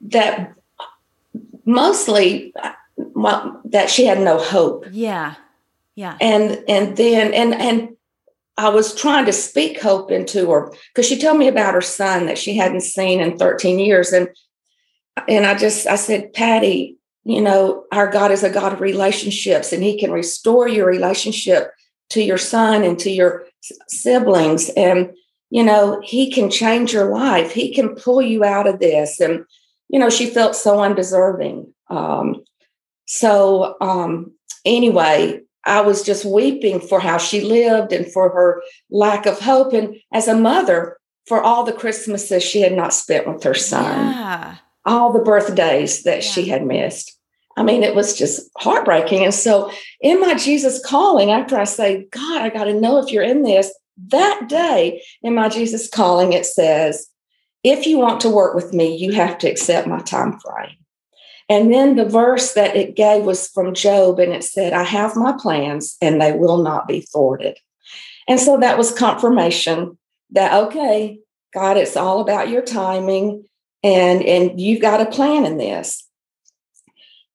[0.02, 0.54] that.
[1.66, 2.54] Mostly,
[2.98, 4.86] well, that she had no hope.
[4.92, 5.36] Yeah,
[5.96, 6.18] yeah.
[6.22, 7.93] And and then and and
[8.58, 12.28] I was trying to speak hope into her because she told me about her son
[12.28, 14.12] that she hadn't seen in 13 years.
[14.14, 14.30] And
[15.28, 19.72] and I just I said, Patty, you know, our God is a God of relationships
[19.72, 21.72] and he can restore your relationship
[22.10, 23.46] to your son and to your
[23.88, 24.70] siblings.
[24.76, 25.14] And,
[25.50, 27.52] you know, he can change your life.
[27.52, 29.20] He can pull you out of this.
[29.20, 29.46] And,
[29.90, 31.74] you know, she felt so undeserving.
[31.90, 32.44] Um,
[33.06, 34.34] so um,
[34.66, 39.74] anyway, I was just weeping for how she lived and for her lack of hope.
[39.74, 40.98] And as a mother,
[41.28, 44.56] for all the Christmases she had not spent with her son, yeah.
[44.86, 46.30] all the birthdays that yeah.
[46.30, 47.18] she had missed.
[47.56, 49.24] I mean, it was just heartbreaking.
[49.24, 49.72] And so,
[50.02, 53.44] in my Jesus calling, after I say, God, I got to know if you're in
[53.44, 53.72] this,
[54.08, 57.08] that day in my Jesus calling, it says,
[57.64, 60.78] if you want to work with me, you have to accept my time frame.
[61.54, 65.16] And then the verse that it gave was from Job, and it said, I have
[65.16, 67.60] my plans and they will not be thwarted.
[68.28, 70.00] And so that was confirmation
[70.32, 71.20] that, okay,
[71.54, 73.46] God, it's all about your timing
[73.84, 76.04] and, and you've got a plan in this.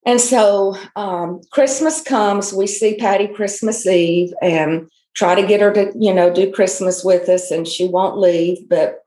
[0.04, 5.72] And so um, Christmas comes, we see Patty Christmas Eve and try to get her
[5.74, 8.68] to, you know, do Christmas with us, and she won't leave.
[8.68, 9.04] But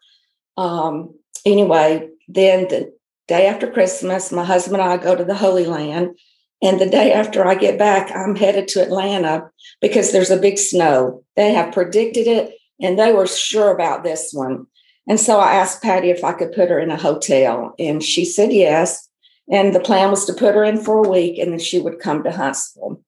[0.55, 1.13] um,
[1.45, 2.93] anyway, then the
[3.27, 6.17] day after Christmas, my husband and I go to the Holy Land.
[6.63, 10.59] And the day after I get back, I'm headed to Atlanta because there's a big
[10.59, 11.23] snow.
[11.35, 14.67] They have predicted it and they were sure about this one.
[15.07, 18.23] And so I asked Patty if I could put her in a hotel, and she
[18.23, 19.09] said yes.
[19.51, 21.99] And the plan was to put her in for a week and then she would
[21.99, 23.01] come to Huntsville.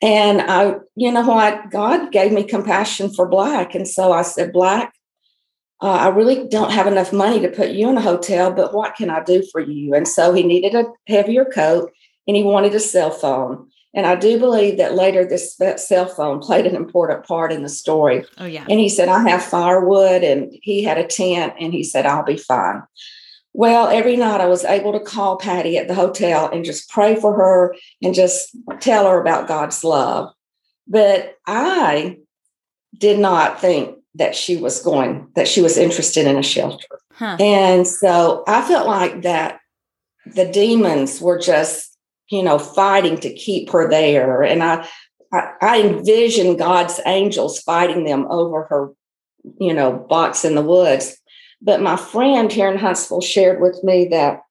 [0.00, 1.70] And I, you know what?
[1.70, 3.74] God gave me compassion for Black.
[3.74, 4.92] And so I said, Black,
[5.82, 8.94] uh, I really don't have enough money to put you in a hotel, but what
[8.94, 9.94] can I do for you?
[9.94, 11.90] And so he needed a heavier coat
[12.28, 13.68] and he wanted a cell phone.
[13.94, 17.68] And I do believe that later this cell phone played an important part in the
[17.68, 18.24] story.
[18.38, 18.64] Oh, yeah.
[18.70, 22.24] And he said, I have firewood, and he had a tent, and he said, I'll
[22.24, 22.84] be fine.
[23.52, 27.16] Well, every night I was able to call Patty at the hotel and just pray
[27.16, 30.32] for her and just tell her about God's love.
[30.88, 32.18] But I
[32.96, 37.00] did not think that she was going, that she was interested in a shelter.
[37.12, 37.36] Huh.
[37.40, 39.60] And so I felt like that
[40.26, 41.96] the demons were just,
[42.30, 44.42] you know, fighting to keep her there.
[44.42, 44.86] And I,
[45.32, 48.90] I, I envisioned God's angels fighting them over her,
[49.58, 51.16] you know, box in the woods.
[51.60, 54.42] But my friend here in Huntsville shared with me that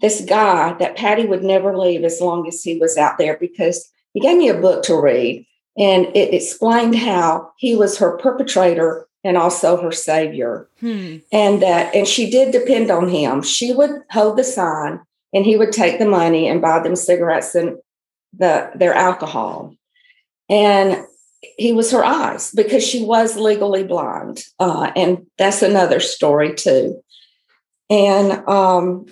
[0.00, 3.90] this guy, that Patty would never leave as long as he was out there because
[4.12, 5.46] he gave me a book to read
[5.78, 10.68] and it explained how he was her perpetrator and also her savior.
[10.80, 11.16] Hmm.
[11.32, 13.42] And that, and she did depend on him.
[13.42, 15.00] She would hold the sign
[15.34, 17.76] and he would take the money and buy them cigarettes and
[18.38, 19.74] the their alcohol.
[20.48, 21.04] And
[21.58, 24.44] he was her eyes because she was legally blind.
[24.58, 27.02] Uh, and that's another story too.
[27.90, 29.06] And um,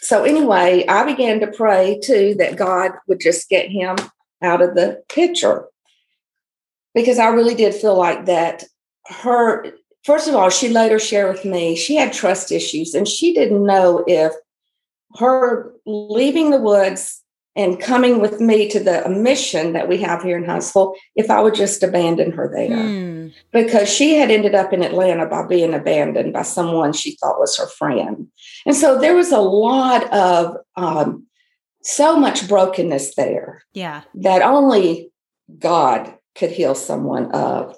[0.00, 3.96] so anyway, I began to pray too that God would just get him
[4.42, 5.66] out of the picture
[6.94, 8.64] because I really did feel like that
[9.06, 9.66] her
[10.04, 13.64] first of all, she later shared with me she had trust issues and she didn't
[13.64, 14.32] know if
[15.16, 17.22] her leaving the woods
[17.56, 21.40] and coming with me to the mission that we have here in Huntsville, if I
[21.40, 22.76] would just abandon her there.
[22.76, 23.32] Mm.
[23.52, 27.56] Because she had ended up in Atlanta by being abandoned by someone she thought was
[27.56, 28.26] her friend.
[28.66, 31.26] And so there was a lot of um,
[31.82, 33.62] so much brokenness there.
[33.72, 34.02] Yeah.
[34.14, 35.12] That only
[35.58, 37.76] God could heal someone of.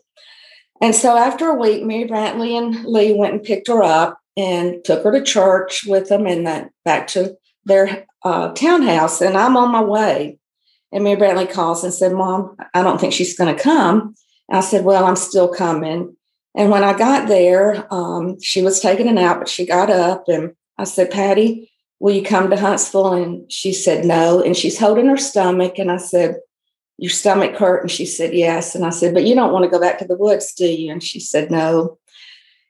[0.80, 4.84] And so after a week, Mary Brantley and Lee went and picked her up and
[4.84, 9.20] took her to church with them and then back to their uh, townhouse.
[9.20, 10.38] And I'm on my way.
[10.92, 14.14] And Mary Brantley calls and said, Mom, I don't think she's going to come.
[14.48, 16.16] And I said, Well, I'm still coming.
[16.54, 20.24] And when I got there, um, she was taking a nap, but she got up
[20.28, 23.12] and I said, Patty, will you come to Huntsville?
[23.12, 24.42] And she said, no.
[24.42, 25.78] And she's holding her stomach.
[25.78, 26.36] And I said,
[26.98, 27.82] your stomach hurt?
[27.82, 28.74] And she said, yes.
[28.74, 30.90] And I said, but you don't want to go back to the woods, do you?
[30.90, 31.98] And she said, no.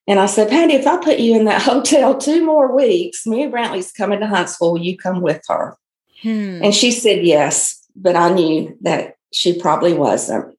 [0.09, 3.51] And I said, Patty, if I put you in that hotel two more weeks, Mary
[3.51, 4.73] Brantley's coming to Huntsville.
[4.73, 5.77] Will you come with her?
[6.23, 6.61] Hmm.
[6.63, 7.83] And she said, yes.
[7.95, 10.57] But I knew that she probably wasn't.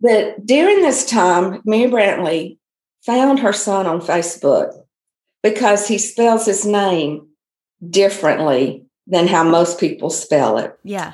[0.00, 2.58] But during this time, Mary Brantley
[3.04, 4.74] found her son on Facebook
[5.42, 7.28] because he spells his name
[7.88, 10.76] differently than how most people spell it.
[10.82, 11.12] Yeah.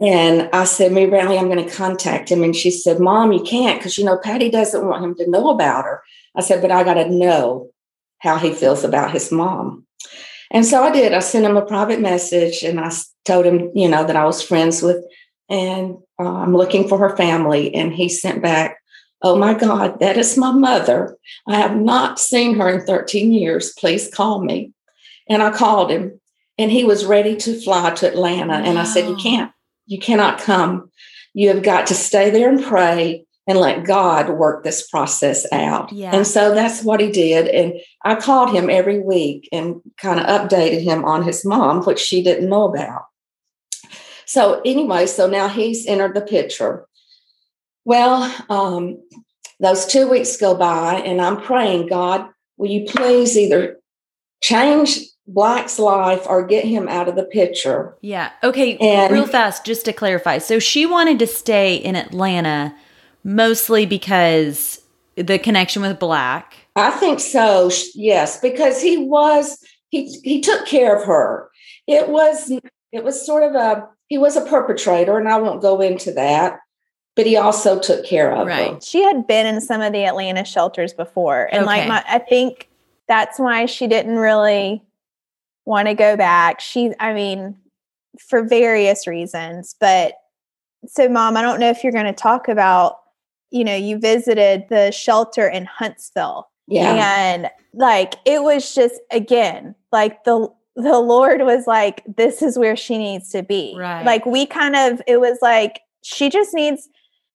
[0.00, 2.42] And I said, Mary Brantley, I'm going to contact him.
[2.42, 5.50] And she said, Mom, you can't because, you know, Patty doesn't want him to know
[5.50, 6.02] about her.
[6.34, 7.70] I said, but I got to know
[8.18, 9.86] how he feels about his mom.
[10.50, 11.12] And so I did.
[11.12, 12.90] I sent him a private message and I
[13.24, 15.04] told him, you know, that I was friends with
[15.48, 17.74] and uh, I'm looking for her family.
[17.74, 18.78] And he sent back,
[19.22, 21.14] Oh my God, that is my mother.
[21.46, 23.74] I have not seen her in 13 years.
[23.74, 24.72] Please call me.
[25.28, 26.20] And I called him
[26.56, 28.54] and he was ready to fly to Atlanta.
[28.54, 29.52] And I said, You can't,
[29.90, 30.90] you cannot come.
[31.34, 35.92] You have got to stay there and pray and let God work this process out.
[35.92, 36.14] Yeah.
[36.14, 37.48] And so that's what he did.
[37.48, 37.74] And
[38.04, 42.22] I called him every week and kind of updated him on his mom, which she
[42.22, 43.02] didn't know about.
[44.26, 46.86] So, anyway, so now he's entered the picture.
[47.84, 49.02] Well, um,
[49.58, 53.80] those two weeks go by, and I'm praying, God, will you please either
[54.40, 57.96] change Black's life or get him out of the picture?
[58.00, 58.30] Yeah.
[58.42, 58.76] Okay.
[58.78, 60.38] And, real fast, just to clarify.
[60.38, 62.74] So she wanted to stay in Atlanta
[63.22, 64.80] mostly because
[65.16, 66.54] the connection with Black.
[66.76, 67.70] I think so.
[67.94, 69.58] Yes, because he was
[69.90, 71.50] he he took care of her.
[71.86, 72.50] It was
[72.92, 76.60] it was sort of a he was a perpetrator, and I won't go into that
[77.16, 78.74] but he also took care of right.
[78.74, 78.80] her.
[78.80, 81.48] She had been in some of the Atlanta shelters before.
[81.52, 81.66] And okay.
[81.66, 82.68] like my, I think
[83.08, 84.82] that's why she didn't really
[85.64, 86.60] want to go back.
[86.60, 87.56] She, I mean,
[88.28, 89.76] for various reasons.
[89.78, 90.14] But
[90.86, 92.96] so, mom, I don't know if you're going to talk about,
[93.50, 96.48] you know, you visited the shelter in Huntsville.
[96.66, 96.94] Yeah.
[96.94, 102.76] And like, it was just, again, like the, the Lord was like, this is where
[102.76, 103.74] she needs to be.
[103.76, 104.04] Right.
[104.04, 106.88] Like, we kind of, it was like, she just needs,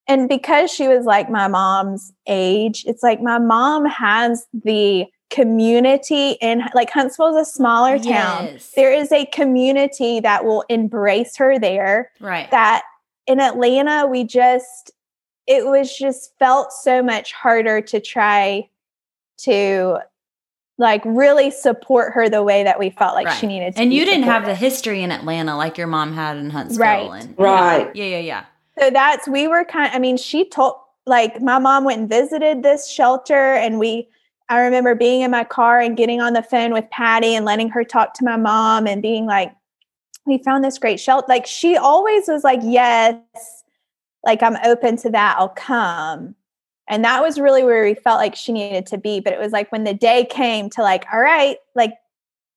[0.07, 6.37] and because she was like my mom's age, it's like my mom has the community
[6.41, 8.45] in like Huntsville is a smaller town.
[8.45, 8.71] Yes.
[8.73, 12.11] There is a community that will embrace her there.
[12.21, 12.49] Right.
[12.51, 12.83] That
[13.27, 14.91] in Atlanta, we just
[15.45, 18.69] it was just felt so much harder to try
[19.39, 19.97] to
[20.77, 23.37] like really support her the way that we felt like right.
[23.37, 23.81] she needed to.
[23.81, 24.31] And you didn't supported.
[24.31, 26.79] have the history in Atlanta like your mom had in Huntsville.
[26.79, 27.23] Right.
[27.23, 27.93] And, right.
[27.93, 28.45] Yeah, yeah, yeah.
[28.79, 32.63] So that's we were kind I mean, she told like my mom went and visited
[32.63, 34.07] this shelter and we
[34.49, 37.69] I remember being in my car and getting on the phone with Patty and letting
[37.69, 39.53] her talk to my mom and being like,
[40.25, 41.25] we found this great shelter.
[41.27, 43.15] Like she always was like, yes,
[44.23, 45.35] like I'm open to that.
[45.37, 46.35] I'll come.
[46.87, 49.19] And that was really where we felt like she needed to be.
[49.19, 51.93] But it was like when the day came to like, all right, like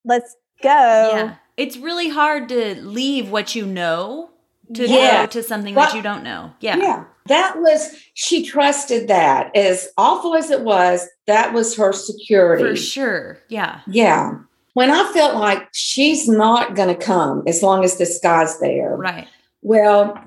[0.05, 0.69] let's go.
[0.69, 1.35] Yeah.
[1.57, 4.31] It's really hard to leave what you know
[4.75, 5.23] to yeah.
[5.23, 6.53] go to something well, that you don't know.
[6.61, 6.77] Yeah.
[6.77, 7.05] Yeah.
[7.29, 9.55] That was, she trusted that.
[9.57, 12.65] As awful as it was, that was her security.
[12.65, 13.39] For sure.
[13.49, 13.81] Yeah.
[13.87, 14.39] Yeah.
[14.75, 18.97] When I felt like she's not going to come as long as this guy's there.
[18.97, 19.27] Right.
[19.63, 20.23] Well,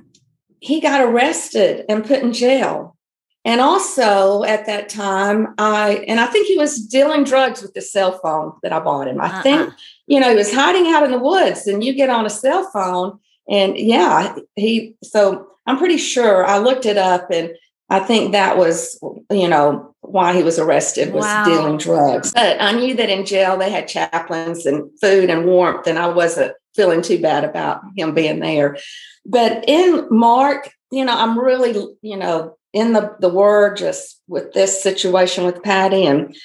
[0.59, 2.97] he got arrested and put in jail.
[3.43, 7.81] And also at that time, I, and I think he was dealing drugs with the
[7.81, 9.19] cell phone that I bought him.
[9.19, 9.41] I uh-uh.
[9.41, 9.73] think,
[10.05, 12.69] you know, he was hiding out in the woods and you get on a cell
[12.71, 17.51] phone and yeah, he, so I'm pretty sure I looked it up and
[17.89, 21.45] I think that was, you know, why he was arrested was wow.
[21.45, 22.33] dealing drugs.
[22.33, 26.07] But I knew that in jail they had chaplains and food and warmth, and I
[26.07, 28.77] wasn't feeling too bad about him being there.
[29.25, 31.71] But in Mark, you know, I'm really,
[32.01, 36.35] you know, in the the word just with this situation with Patty and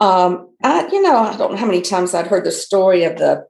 [0.00, 3.16] um I, you know, I don't know how many times I'd heard the story of
[3.16, 3.46] the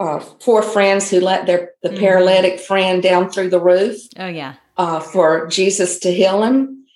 [0.00, 1.98] uh, four friends who let their the mm-hmm.
[1.98, 3.96] paralytic friend down through the roof.
[4.18, 6.86] Oh yeah, uh, for Jesus to heal him,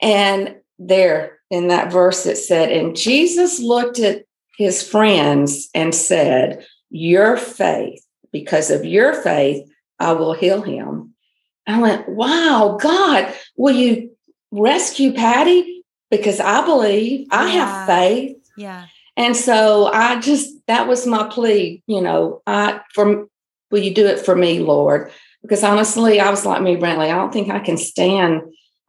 [0.00, 4.24] and there in that verse it said, and Jesus looked at
[4.56, 11.14] his friends and said, "Your faith because of your faith, I will heal him.
[11.66, 14.10] I went, Wow, God, will you
[14.50, 15.84] rescue Patty?
[16.10, 18.36] Because I believe I have faith.
[18.56, 18.86] Yeah.
[19.16, 23.26] And so I just that was my plea, you know, I for
[23.70, 25.10] will you do it for me, Lord?
[25.42, 28.42] Because honestly, I was like me, Brantley, I don't think I can stand.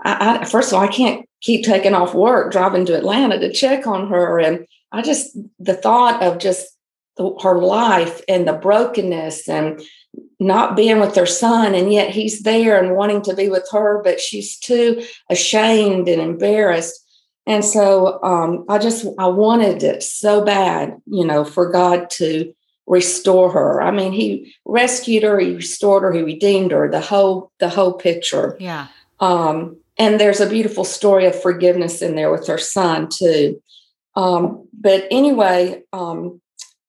[0.03, 3.51] I, I first of all, I can't keep taking off work, driving to Atlanta to
[3.51, 4.39] check on her.
[4.39, 6.67] And I just the thought of just
[7.17, 9.81] the, her life and the brokenness and
[10.39, 14.01] not being with her son and yet he's there and wanting to be with her
[14.03, 16.99] but she's too ashamed and embarrassed
[17.45, 22.53] and so um, i just i wanted it so bad you know for god to
[22.87, 27.51] restore her i mean he rescued her he restored her he redeemed her the whole
[27.59, 28.87] the whole picture yeah
[29.19, 33.61] um, and there's a beautiful story of forgiveness in there with her son too
[34.15, 36.41] um, but anyway um,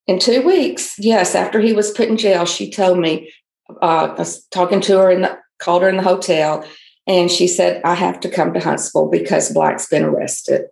[0.07, 3.33] in two weeks, yes, after he was put in jail, she told me,
[3.81, 6.67] uh, I was talking to her and called her in the hotel,
[7.07, 10.67] and she said, I have to come to Huntsville because Black's been arrested.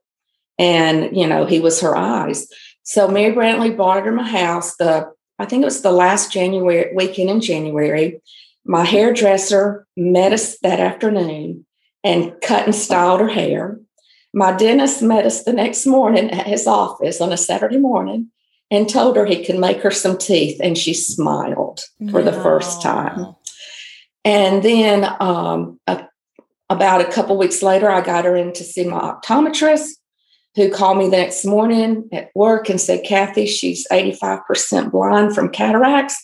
[0.58, 2.46] And, you know, he was her eyes.
[2.82, 6.94] So Mary Brantley bought her my house the, I think it was the last January
[6.94, 8.20] weekend in January.
[8.64, 11.66] My hairdresser met us that afternoon
[12.04, 13.80] and cut and styled her hair.
[14.34, 18.30] My dentist met us the next morning at his office on a Saturday morning
[18.70, 22.80] and told her he could make her some teeth, and she smiled for the first
[22.80, 23.34] time.
[24.24, 26.08] And then um, a,
[26.70, 29.90] about a couple weeks later, I got her in to see my optometrist,
[30.54, 35.48] who called me the next morning at work and said, Kathy, she's 85% blind from
[35.48, 36.16] cataracts,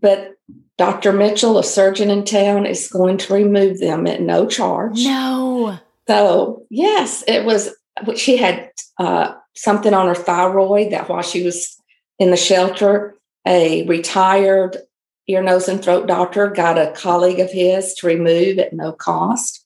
[0.00, 0.32] but
[0.78, 1.12] Dr.
[1.12, 5.04] Mitchell, a surgeon in town, is going to remove them at no charge.
[5.04, 5.78] No.
[6.08, 7.70] So, yes, it was,
[8.16, 11.76] she had uh, something on her thyroid that while she was
[12.18, 13.14] in the shelter,
[13.46, 14.76] a retired
[15.28, 19.61] ear, nose, and throat doctor got a colleague of his to remove at no cost.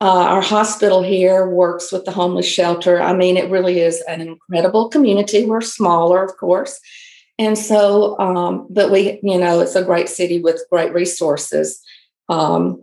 [0.00, 3.00] Uh, our hospital here works with the homeless shelter.
[3.00, 5.44] I mean, it really is an incredible community.
[5.44, 6.78] We're smaller, of course.
[7.38, 11.80] And so, um, but we, you know, it's a great city with great resources.
[12.28, 12.82] Um,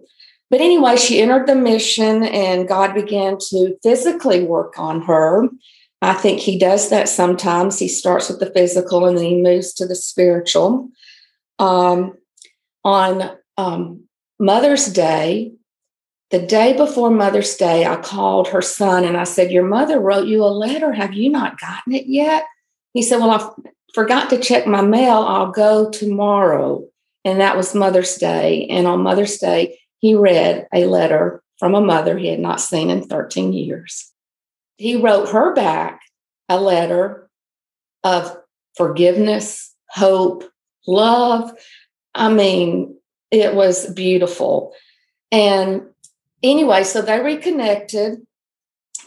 [0.49, 5.47] but anyway, she entered the mission and God began to physically work on her.
[6.01, 7.79] I think he does that sometimes.
[7.79, 10.89] He starts with the physical and then he moves to the spiritual.
[11.59, 12.17] Um,
[12.83, 14.03] on um,
[14.39, 15.53] Mother's Day,
[16.31, 20.27] the day before Mother's Day, I called her son and I said, Your mother wrote
[20.27, 20.91] you a letter.
[20.91, 22.45] Have you not gotten it yet?
[22.93, 25.19] He said, Well, I forgot to check my mail.
[25.19, 26.87] I'll go tomorrow.
[27.23, 28.67] And that was Mother's Day.
[28.69, 32.89] And on Mother's Day, he read a letter from a mother he had not seen
[32.89, 34.11] in 13 years
[34.77, 36.01] he wrote her back
[36.49, 37.29] a letter
[38.03, 38.37] of
[38.75, 40.43] forgiveness, hope,
[40.87, 41.51] love.
[42.13, 42.97] I mean,
[43.31, 44.73] it was beautiful.
[45.31, 45.83] And
[46.51, 48.25] anyway, so they reconnected.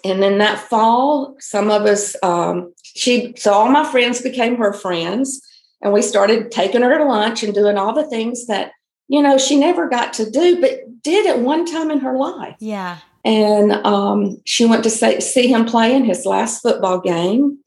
[0.05, 4.72] And then that fall, some of us, um, she, so all my friends became her
[4.72, 5.41] friends.
[5.80, 8.72] And we started taking her to lunch and doing all the things that,
[9.09, 12.57] you know, she never got to do, but did at one time in her life.
[12.61, 12.99] Yeah.
[13.24, 17.59] And um, she went to say, see him play in his last football game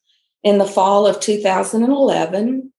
[0.43, 2.71] in the fall of 2011.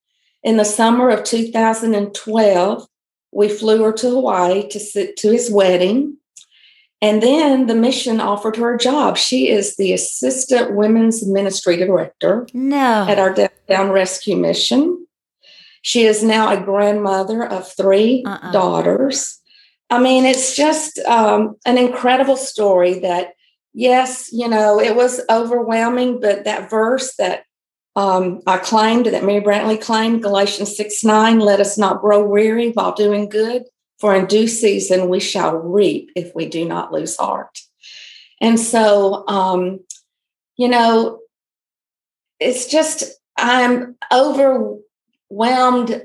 [0.42, 2.86] In the summer of 2012,
[3.32, 6.16] we flew her to Hawaii to sit to his wedding.
[7.02, 9.18] And then the mission offered her a job.
[9.18, 13.06] She is the assistant women's ministry director no.
[13.08, 13.34] at our
[13.68, 15.04] down rescue mission.
[15.82, 18.52] She is now a grandmother of 3 uh-uh.
[18.52, 19.40] daughters.
[19.90, 23.32] I mean, it's just um, an incredible story that,
[23.74, 27.44] yes, you know, it was overwhelming, but that verse that
[27.96, 32.70] um, I claimed, that Mary Brantley claimed, Galatians 6 9, let us not grow weary
[32.70, 33.64] while doing good,
[34.02, 37.60] for in due season we shall reap if we do not lose heart.
[38.40, 39.78] And so, um,
[40.56, 41.20] you know,
[42.40, 43.04] it's just,
[43.38, 46.02] I'm overwhelmed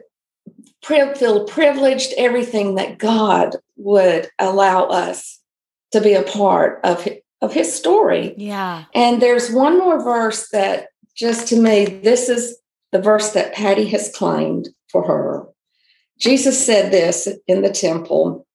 [0.84, 5.40] feel privileged, everything that God would allow us
[5.92, 7.08] to be a part of,
[7.42, 8.36] of his story.
[8.38, 8.86] Yeah.
[8.94, 12.60] And there's one more verse that just to me, this is
[12.92, 15.48] the verse that Patty has claimed for her.
[16.20, 18.46] Jesus said this in the temple,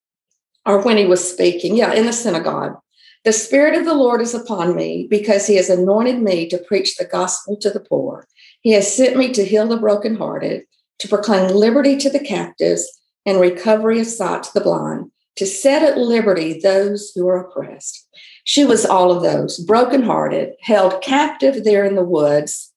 [0.66, 2.76] or when he was speaking, yeah, in the synagogue.
[3.24, 6.96] The Spirit of the Lord is upon me because he has anointed me to preach
[6.96, 8.26] the gospel to the poor.
[8.62, 10.64] He has sent me to heal the brokenhearted
[10.98, 15.82] to proclaim liberty to the captives and recovery of sight to the blind, to set
[15.82, 18.08] at liberty those who are oppressed.
[18.44, 22.72] She was all of those, brokenhearted, held captive there in the woods.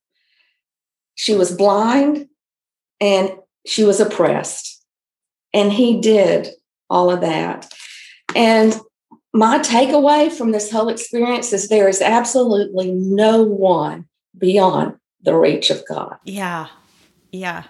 [1.15, 2.27] She was blind
[3.01, 3.31] and
[3.65, 4.74] she was oppressed.
[5.55, 6.49] And he did
[6.89, 7.73] all of that.
[8.35, 8.79] And
[9.33, 14.05] my takeaway from this whole experience is there is absolutely no one
[14.37, 16.17] beyond the reach of God.
[16.25, 16.67] Yeah.
[17.31, 17.63] Yeah.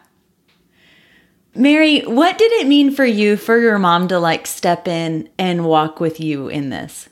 [1.54, 5.64] Mary, what did it mean for you for your mom to like step in and
[5.64, 7.08] walk with you in this?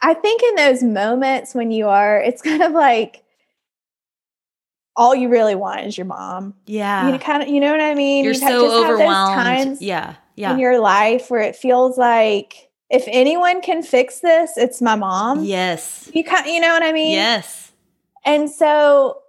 [0.00, 3.24] I think in those moments when you are, it's kind of like
[4.98, 6.54] all you really want is your mom.
[6.66, 7.12] Yeah.
[7.12, 8.24] You kind of, you know what I mean?
[8.24, 9.34] You're You've so overwhelmed.
[9.36, 10.16] times yeah.
[10.34, 10.52] Yeah.
[10.52, 15.44] in your life where it feels like if anyone can fix this, it's my mom.
[15.44, 16.10] Yes.
[16.12, 17.12] You kind, you know what I mean?
[17.12, 17.70] Yes.
[18.24, 19.20] And so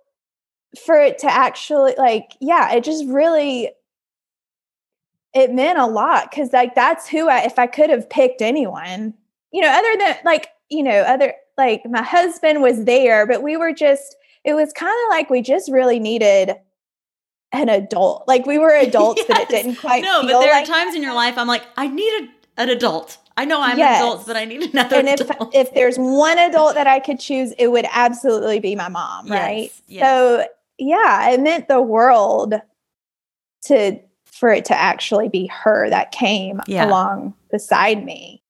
[0.86, 3.70] for it to actually like, yeah, it just really
[5.36, 9.14] it meant a lot because like that's who I if I could have picked anyone,
[9.52, 13.56] you know, other than like, you know, other like my husband was there, but we
[13.56, 16.56] were just it was kind of like we just really needed
[17.52, 18.28] an adult.
[18.28, 19.28] Like we were adults, yes.
[19.28, 20.04] but it didn't quite.
[20.04, 20.98] No, but there like are times that.
[20.98, 23.18] in your life I'm like, I need a, an adult.
[23.38, 24.02] I know I'm yes.
[24.02, 24.98] an adult, but I need another.
[24.98, 25.54] And adult.
[25.54, 29.28] if if there's one adult that I could choose, it would absolutely be my mom,
[29.28, 29.40] yes.
[29.40, 29.72] right?
[30.00, 30.46] So
[30.78, 32.56] yeah, it meant the world
[33.66, 36.88] to for it to actually be her that came yeah.
[36.88, 38.42] along beside me.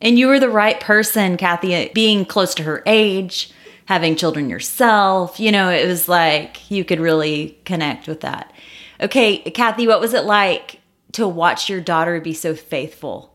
[0.00, 3.52] And you were the right person, Kathy, being close to her age,
[3.90, 5.40] having children yourself.
[5.40, 8.52] You know, it was like you could really connect with that.
[9.00, 10.78] Okay, Kathy, what was it like
[11.14, 13.34] to watch your daughter be so faithful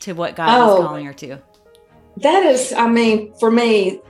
[0.00, 1.38] to what God oh, was calling her to?
[2.16, 4.00] That is, I mean, for me,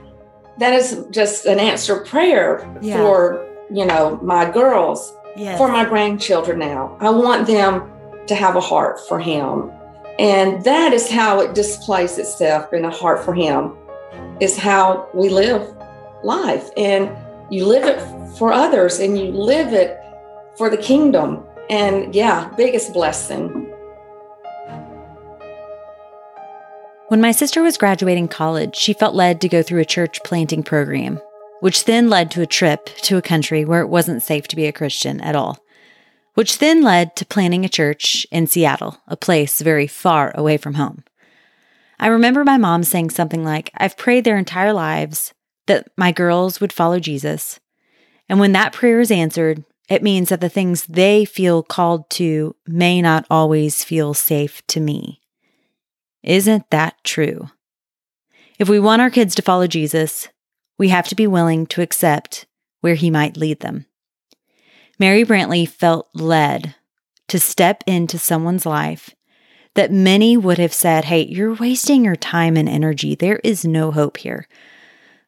[0.59, 2.95] that is just an answer prayer yeah.
[2.95, 5.57] for, you know, my girls yes.
[5.57, 6.95] for my grandchildren now.
[7.01, 7.91] I want them
[8.27, 9.71] to have a heart for Him.
[10.19, 13.75] And that is how it displays itself in a heart for Him,
[14.39, 15.75] is how we live
[16.23, 16.69] life.
[16.77, 17.09] And
[17.49, 17.99] you live it
[18.37, 19.99] for others and you live it
[20.57, 21.43] for the kingdom.
[21.69, 23.65] And yeah, biggest blessing.
[27.07, 30.61] When my sister was graduating college, she felt led to go through a church planting
[30.61, 31.19] program
[31.59, 34.65] which then led to a trip to a country where it wasn't safe to be
[34.65, 35.59] a Christian at all,
[36.33, 40.75] which then led to planning a church in Seattle, a place very far away from
[40.75, 41.03] home.
[41.99, 45.33] I remember my mom saying something like, I've prayed their entire lives
[45.67, 47.59] that my girls would follow Jesus.
[48.29, 52.55] And when that prayer is answered, it means that the things they feel called to
[52.65, 55.19] may not always feel safe to me.
[56.23, 57.49] Isn't that true?
[58.59, 60.27] If we want our kids to follow Jesus,
[60.77, 62.45] we have to be willing to accept
[62.81, 63.85] where He might lead them.
[64.99, 66.75] Mary Brantley felt led
[67.29, 69.15] to step into someone's life
[69.75, 73.15] that many would have said, Hey, you're wasting your time and energy.
[73.15, 74.47] There is no hope here.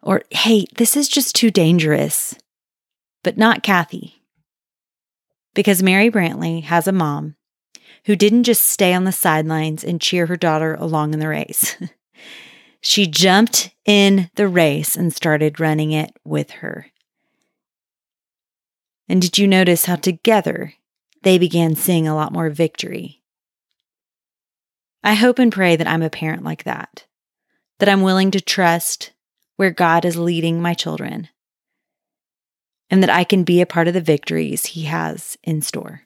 [0.01, 2.35] Or, Hey, this is just too dangerous.
[3.23, 4.23] But not Kathy.
[5.53, 7.35] Because Mary Brantley has a mom
[8.05, 11.75] who didn't just stay on the sidelines and cheer her daughter along in the race.
[12.81, 16.87] She jumped in the race and started running it with her.
[19.07, 20.73] And did you notice how together
[21.21, 23.20] they began seeing a lot more victory?
[25.03, 27.05] I hope and pray that I'm a parent like that,
[27.79, 29.13] that I'm willing to trust
[29.57, 31.29] where God is leading my children,
[32.91, 36.01] and that I can be a part of the victories He has in store.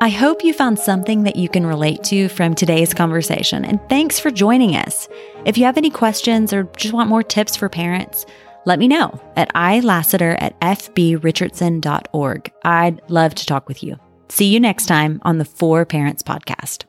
[0.00, 4.20] I hope you found something that you can relate to from today's conversation, and thanks
[4.20, 5.08] for joining us.
[5.46, 8.26] If you have any questions or just want more tips for parents,
[8.66, 12.52] let me know at ilassiter at fbrichardson.org.
[12.64, 13.98] I'd love to talk with you.
[14.28, 16.87] See you next time on the For Parents Podcast.